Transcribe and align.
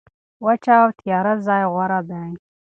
وچه 0.45 0.73
او 0.83 0.89
تیاره 0.99 1.33
ځای 1.47 1.63
غوره 1.71 1.99
دی. 2.09 2.27